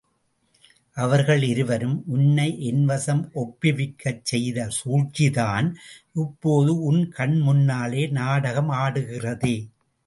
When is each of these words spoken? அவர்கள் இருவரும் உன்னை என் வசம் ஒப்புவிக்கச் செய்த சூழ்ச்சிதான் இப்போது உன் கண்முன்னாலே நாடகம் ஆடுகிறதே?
அவர்கள் 0.97 1.41
இருவரும் 1.43 2.03
உன்னை 2.07 2.47
என் 2.61 2.81
வசம் 2.85 3.21
ஒப்புவிக்கச் 3.35 4.23
செய்த 4.23 4.67
சூழ்ச்சிதான் 4.79 5.69
இப்போது 6.23 6.73
உன் 6.81 7.03
கண்முன்னாலே 7.17 8.11
நாடகம் 8.11 8.71
ஆடுகிறதே? 8.83 9.55